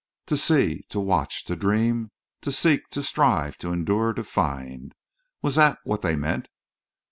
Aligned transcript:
To 0.25 0.35
see, 0.35 0.81
to 0.89 0.99
watch, 0.99 1.45
to 1.45 1.55
dream, 1.55 2.09
to 2.41 2.51
seek, 2.51 2.89
to 2.89 3.03
strive, 3.03 3.59
to 3.59 3.71
endure, 3.71 4.13
to 4.13 4.23
find! 4.23 4.95
Was 5.43 5.53
that 5.57 5.77
what 5.83 6.01
they 6.01 6.15
meant? 6.15 6.47